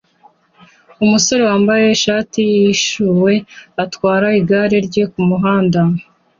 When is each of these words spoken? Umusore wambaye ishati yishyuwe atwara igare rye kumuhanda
Umusore 1.03 1.41
wambaye 1.49 1.85
ishati 1.95 2.39
yishyuwe 2.53 3.33
atwara 3.83 4.27
igare 4.39 4.77
rye 4.87 5.03
kumuhanda 5.11 5.81